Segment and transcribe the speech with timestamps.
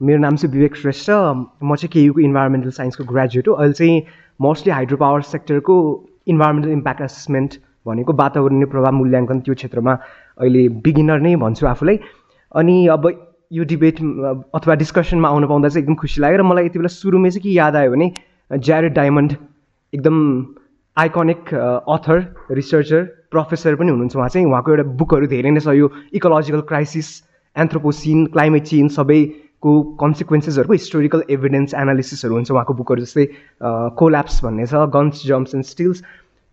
[0.00, 4.02] मेरो नाम चाहिँ विवेक श्रेष्ठ म चाहिँ केयुको इन्भाइरोमेन्टल साइन्सको ग्रेजुएट हो। अहिले चाहिँ
[4.40, 5.74] मोस्टली हाइड्रो पावर सेक्टरको
[6.26, 7.54] इन्भाइरोमेन्टल इम्प्याक्ट एसेसमेन्ट
[7.86, 9.92] भनेको वातावरणीय प्रभाव मूल्याङ्कन त्यो क्षेत्रमा
[10.40, 11.98] अहिले बिगिनर नै भन्छु आफूलाई।
[12.54, 13.06] अनि अब
[13.52, 14.00] यो डिबेट
[14.54, 17.54] अथवा डिस्कसनमा आउनु पाउँदा चाहिँ एकदम खुसी लाग्यो र मलाई यति बेला सुरुमै चाहिँ के
[17.54, 18.10] याद आयो भने
[18.50, 19.32] ज्यारेड डायमन्ड
[19.92, 20.16] एकदम
[20.96, 22.18] आइकनिक अथर
[22.50, 27.08] रिसर्चर प्रोफेसर पनि हुनुहुन्छ उहाँ चाहिँ। उहाँको एउटा बुकहरू धेरै नै छ। यो ecological crisis
[27.56, 28.90] anthropocene climate change
[29.64, 33.24] सबैको कन्सिक्वेन्सेसहरूको हिस्टोरिकल एभिडेन्स एनालिसिसहरू हुन्छ उहाँको बुकहरू जस्तै
[33.96, 36.02] कोल्याप्स भन्ने छ गन्स जम्प्स एन्ड स्टिल्स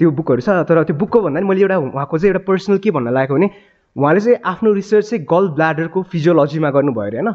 [0.00, 2.90] त्यो बुकहरू छ। तर त्यो बुकको भन्दा पनि मैले एउटा उहाँको चाहिँ एउटा पर्सनल के
[2.90, 3.50] भन्न लागेको भने
[3.96, 7.30] उहाँले चाहिँ आफ्नो रिसर्च चाहिँ गल ब्ल्याडरको फिजियोलोजीमा गर्नुभयो अरे होइन?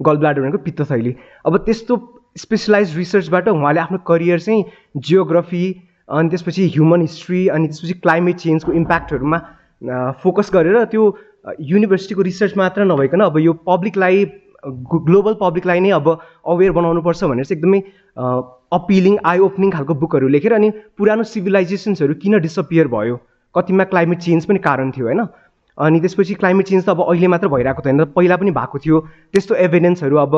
[0.00, 1.12] गल ब्ल्याडर भनेको पित्तथैली।
[1.46, 1.94] अब त्यस्तो
[2.38, 4.64] स्पेसलाइज रिसर्चबाट उहाँले आफ्नो करियर चाहिँ
[4.96, 5.64] जियोग्राफी
[6.08, 9.38] अनि त्यसपछि ह्युमन हिस्ट्री अनि त्यसपछि क्लाइमेट चेन्जको इम्प्याक्टहरूमा
[10.22, 11.04] फोकस गरेर त्यो
[11.66, 14.24] युनिभर्सिटीको रिसर्च मात्र नभइकन अब यो पब्लिकलाई
[14.66, 16.08] ग्लोबल पब्लिकलाई नै अब
[16.46, 17.80] अवेर बनाउनुपर्छ भनेर चाहिँ एकदमै
[18.72, 23.18] अपिलिङ आई ओपनिङ खालको बुकहरू लेखेर अनि पुरानो सिभिलाइजेसन्सहरू किन डिसपियर भयो?
[23.54, 25.26] कतिमा क्लाइमेट चेन्ज पनि कारण थियो होइन?
[25.78, 29.00] अनि त्यसपछि क्लाइमेट चेन्ज त अब अहिले मात्र भइरहेको होइन पहिला पनि भएको थियो।
[29.32, 30.34] त्यस्तो एभिडेन्सहरू अब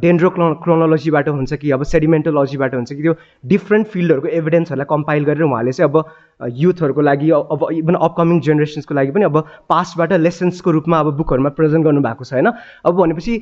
[0.00, 0.30] डेन्ड्रो
[0.64, 3.14] क्रोनोलोजीबाट हुन्छ कि अब सेडिमेन्टोलोजीबाट हुन्छ कि त्यो
[3.46, 9.10] डिफ्रेन्ट फिल्डहरूको एभिडेन्सहरूलाई कम्पाइल गरेर उहाँले चाहिँ अब युथहरूको लागि अब इभन अपकमिङ जेनेरेसन्सको लागि
[9.12, 9.36] पनि अब
[9.68, 12.48] पास्टबाट लेसन्सको रूपमा अब बुकहरूमा प्रेजेन्ट गर्नुभएको छ होइन?
[12.84, 13.32] अब भनेपछि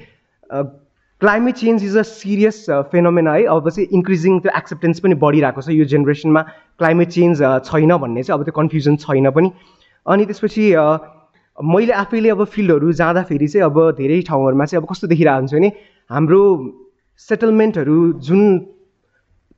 [0.51, 5.69] climate change is a serious phenomena है। अब चाहिँ इन्क्रिजिङ त्यो एक्सेप्टेन्स पनि बढिरहेको छ।
[5.75, 6.43] यो जेनेरेसनमा
[6.79, 9.51] क्लाइमेट चेन्ज छैन भन्ने चाहिँ अब त्यो कन्फ्युजन छैन पनि।
[10.07, 10.65] अनि त्यसपछि
[11.59, 15.73] मैले आफैले अब फिल्डहरू जाँदाखेरि चाहिँ अब धेरै ठाउँहरूमा चाहिँ अब कस्तो देखिरहेको हुन्छ भने
[16.11, 16.41] हाम्रो
[17.29, 18.43] सेटलमेन्टहरू जुन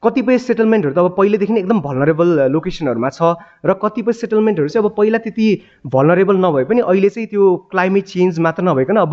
[0.02, 4.94] कतिपय सेटलमेन्टहरू त अब पहिलेदेखि नै एकदम भलनरेबल लोकेसनहरूमा छ र कतिपय सेटलमेन्टहरू चाहिँ अब
[4.96, 5.48] पहिला त्यति
[5.86, 9.12] भलनरेबल नभए पनि अहिले चाहिँ त्यो क्लाइमेट चेन्ज मात्र नभइकन अब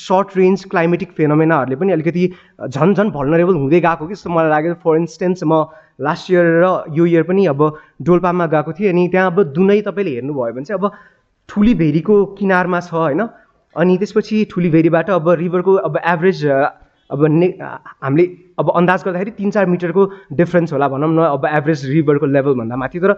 [0.00, 2.26] सर्ट रेन्ज क्लाइमेटिक फेनोमेनाहरूले पनि अलिकति
[2.68, 5.64] झन् झन् भलनरेबल हुँदै गएको कि जस्तो मलाई लाग्यो। फर इन्स्टेन्स म
[6.02, 7.62] लास्ट इयर र यो इयर पनि अब
[8.02, 10.90] डोल्पामा गएको थिएँ अनि त्यहाँ अब दुनै तपाईँले हेर्नुभयो भने चाहिँ अब
[11.48, 13.22] ठुली भेरीको किनारमा छ होइन?
[13.76, 16.42] अनि त्यसपछि ठुली भेरीबाट अब रिभरको अब एभरेज
[17.10, 17.46] अब ने
[18.02, 18.24] हामीले
[18.58, 22.98] अब अन्दाज गर्दाखेरि तिन चार मिटरको डिफ्रेन्स होला भनौँ न अब एभरेज रिभरको लेभलभन्दा माथि।
[23.00, 23.12] तर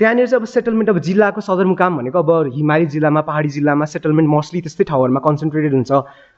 [0.00, 4.60] त्यहाँनिर चाहिँ अब सेटलमेन्ट अब जिल्लाको सदरमुकाम भनेको अब हिमाली जिल्लामा पहाडी जिल्लामा सेटलमेन्ट मोस्टली
[4.60, 5.92] त्यस्तै ठाउँहरूमा कन्सन्ट्रेटेड हुन्छ।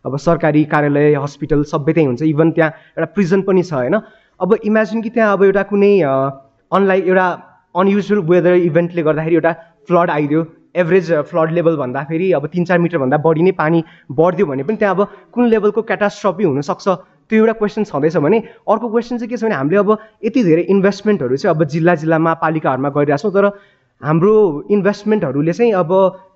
[0.05, 3.97] अब सरकारी कार्यालय हस्पिटल सबै त्यहीँ हुन्छ। इभन त्यहाँ एउटा प्रिजन पनि छ होइन?
[4.41, 7.27] अब इमेजिन कि त्यहाँ अब एउटा कुनै अनलाइक एउटा
[7.75, 9.53] अनयुजुअल वेदर इभेन्टले गर्दाखेरि एउटा
[9.89, 10.41] फ्लड आइदियो।
[10.77, 14.95] एभरेज फ्लड लेभल भन्दाखेरि अब तिन चार मिटरभन्दा बढी नै पानी बढिदियो भने पनि त्यहाँ
[14.95, 16.89] अब कुन लेभलको क्याटास्ट्रफी हुनसक्छ?
[17.31, 18.39] त्यो एउटा क्वेसन छँदैछ भने
[18.71, 22.35] अर्को क्वेसन चाहिँ के छ भने हामीले अब यति धेरै इन्भेस्टमेन्टहरू चाहिँ अब जिल्ला जिल्लामा
[22.43, 23.47] पालिकाहरूमा गरिरहेछौँ तर
[24.01, 24.35] हाम्रो
[24.71, 25.91] इन्भेस्टमेन्टहरूले चाहिँ अब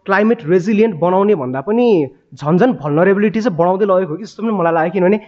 [0.06, 1.86] क्लाइमेट रेजिलियन्ट बनाउने भन्दा पनि
[2.34, 5.18] झन् झन् भल्नरेबिलिटी चाहिँ बढाउँदै लगेको हो कि जस्तो पनि मलाई लाग्यो किनभने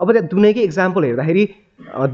[0.00, 1.44] अब त्यहाँ दुनैकै इक्जाम्पल हेर्दाखेरि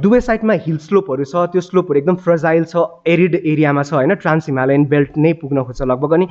[0.00, 2.84] दुवै साइडमा हिल स्लोपहरू छ त्यो स्लोपहरू एकदम फ्रजाइल छ
[3.14, 4.14] एरिड एरियामा छ होइन?
[4.24, 6.26] ट्रान्स हिमालयन बेल्ट नै पुग्न खोज्छ लगभग। अनि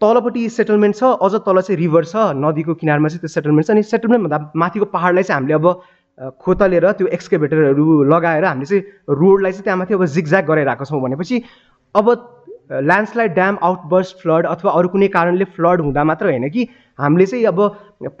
[0.00, 3.82] तलपट्टि सेटलमेन्ट छ अझ तल चाहिँ रिभर छ नदीको किनारमा चाहिँ त्यो सेटलमेन्ट छ। अनि
[3.90, 5.66] सेटलमेन्टभन्दा माथिको पाहाडलाई चाहिँ हामीले अब
[6.42, 11.42] खोतलेर त्यो एक्सकेभेटरहरू लगाएर हामीले चाहिँ रोडलाई चाहिँ त्यहाँ माथि अब जिगज्याग गराइरहेको छौँ भनेपछि
[11.94, 12.06] अब
[12.70, 16.66] ल्यान्डस्लाइड ड्याम आउटबर्स्ट फ्लड अथवा अरू कुनै कारणले फ्लड हुँदा मात्र होइन कि
[16.98, 17.60] हामीले चाहिँ अब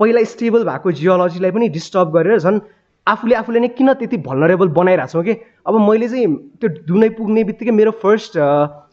[0.00, 2.60] पहिला स्टेबल भएको जियोलोजीलाई पनि डिस्टर्ब गरेर झन्
[3.06, 5.34] आफूले आफूले नै किन त्यति भल्नरेबल बनाइरहेको छौँ कि?
[5.66, 6.26] अब मैले चाहिँ
[6.60, 8.38] त्यो दुनै पुग्ने बित्तिकै मेरो फर्स्ट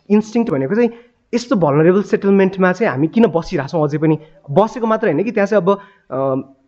[0.09, 0.91] इन्स्टिङ भनेको चाहिँ
[1.33, 4.15] यस्तो भलरेबल सेटलमेन्टमा चाहिँ हामी किन बसिरहेछौँ अझै पनि?
[4.51, 5.69] बसेको मात्र होइन कि त्यहाँ चाहिँ अब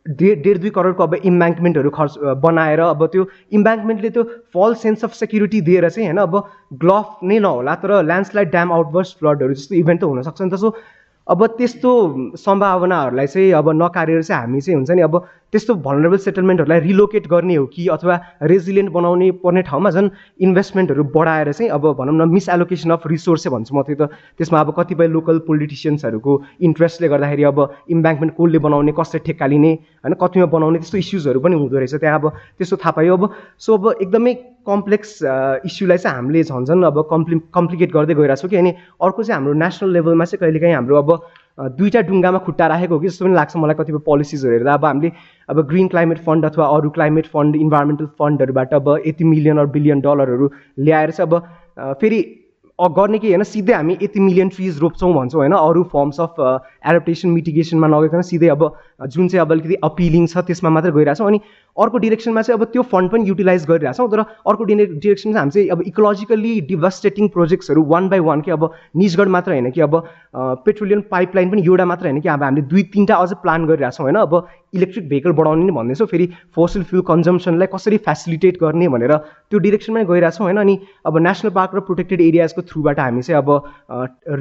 [0.05, 4.23] डेढ डेढ दुई करोडको अब इम्ब्याङ्कमेन्टहरू खर्च बनाएर अब त्यो इम्ब्याङ्कमेन्टले त्यो
[4.53, 6.37] फल सेन्स अफ सेक्युरिटी दिएर चाहिँ होइन अब
[6.83, 10.73] ग्लफ नै नहोला तर ल्यान्डस्लाइड ड्याम आउटबर्स फ्लडहरू जस्तो इभेन्ट त हुनसक्छ नि त। सो
[11.27, 11.91] अब त्यस्तो
[12.37, 15.23] सम्भावनाहरूलाई चाहिँ अब नकारेर चाहिँ हामी चाहिँ हुन्छ नि अब
[15.53, 21.51] त्यस्तो भनरेबल सेटलमेन्टहरूलाई रिलोकेट गर्ने हो कि अथवा रेजिलियन्ट बनाउने पर्ने ठाउँमा झन् इन्भेस्टमेन्टहरू बढाएर
[21.51, 24.09] चाहिँ अब भनौँ न मिसएलोकेसन अफ रिसोर्सै भन्छु म त्यो त।
[24.39, 27.59] त्यसमा अब कतिपय लोकल पोलिटिसियन्सहरूको इन्ट्रेस्टले गर्दाखेरि अब
[27.91, 29.71] इम्ब्याङ्कमेन्ट कसले बनाउने कसले ठेक्का लिने
[30.07, 32.25] होइन कतिमा बनाउने त्यस्तो इस्युजहरू पनि हुँदो रहेछ। त्यहाँ अब
[32.57, 33.23] त्यस्तो थाहा पायो। अब
[33.59, 34.33] सो अब एकदमै
[34.63, 35.11] कम्प्लेक्स
[35.67, 38.71] इस्युलाई चाहिँ हामीले झन् झन् अब कम्प्लि कम्प्लिकेट गर्दै गइरहेको छौँ कि अनि
[39.03, 41.09] अर्को चाहिँ हाम्रो नेसनल लेभलमा चाहिँ कहिलेकाहीँ हाम्रो अब
[41.61, 45.11] दुईवटा डुङ्गामा खुट्टा राखेको कि जस्तो पनि लाग्छ मलाई कतिपय पोलिसिजहरू हेर्दा। अब हामीले
[45.49, 49.99] अब ग्रिन क्लाइमेट फन्ड अथवा अरू क्लाइमेट फन्ड इन्भाइरोमेन्टल फन्डहरूबाट अब यति मिलियन अरू बिलियन
[50.01, 52.21] डलरहरू ल्याएर चाहिँ अब फेरि
[52.79, 56.39] गर्ने कि होइन सिधै हामी यति मिलियन ट्रिज रोप्छौँ भन्छौँ होइन। अरू फर्म्स अफ
[56.89, 58.63] एडप्टेसन मिटिगेसनमा नगइकन सिधै अब
[59.01, 61.39] जुन चाहिँ अब अलिकति अपिलिङ छ त्यसमा मात्रै गइरहेछौँ अनि
[61.77, 65.69] अर्को डिरेक्सनमा चाहिँ अब त्यो फन्ड पनि युटिलाइज गरिरहेछौँ तर अर्को डिने डिरेक्सनमा हामी चाहिँ
[65.69, 69.95] अब इकोलोजिकल्ली डिभास्टेटिङ प्रोजेक्ट्सहरू वान बाई वान कि अब निजगढ मात्र होइन कि अब
[70.65, 74.15] पेट्रोलियम पाइपलाइन पनि एउटा मात्र होइन कि अब हामीले दुई तिनवटा अझ प्लान गरिरहेछौँ होइन।
[74.17, 79.59] अब इलेक्ट्रिक भेहिकल बढाउने नि भन्दैछौँ फेरि फोसिल फ्युल कन्जम्सनलाई कसरी फेसिलिटेट गर्ने भनेर त्यो
[79.59, 83.49] डिरेक्सनमै गइरहेछौँ होइन। अनि अब नेसनल पार्क र प्रोटेक्टेड एरियाजको थ्रुबाट हामी चाहिँ अब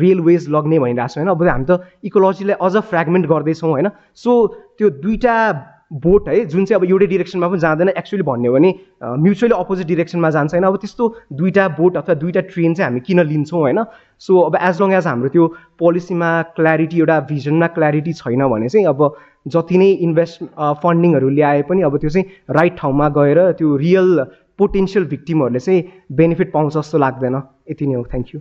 [0.03, 4.31] रेलवेज लग्ने भनिरहेछौँ होइन। अब हामी त इकोलोजीलाई अझ फ्रेगमेन्ट गर्दैछौँ होइन। सो
[4.79, 5.37] त्यो दुईवटा
[5.93, 8.71] बोट है जुन चाहिँ अब एउटै डिरेक्सनमा पनि जाँदैन एक्चुली भन्यो भने
[9.03, 11.05] म्युचुअली अपोजिट डिरेक्सनमा जान्छ होइन। अब त्यस्तो
[11.35, 13.83] दुईवटा बोट अथवा दुईवटा ट्रेन चाहिँ हामी किन लिन्छौँ होइन?
[14.23, 15.47] सो अब एज लङ एज हाम्रो त्यो
[15.79, 19.03] पोलिसीमा क्ल्यारिटी एउटा भिजनमा क्ल्यारिटी छैन भने चाहिँ अब
[19.49, 20.45] जति नै इन्भेस्ट
[20.83, 24.25] फन्डिङहरू ल्याए पनि अब त्यो चाहिँ राइट ठाउँमा गएर त्यो रियल
[24.59, 25.83] पोटेन्सियल भिक्टिमहरूले चाहिँ
[26.13, 28.41] बेनिफिट पाउँछ जस्तो लाग्दैन। यति नै हो। Thank you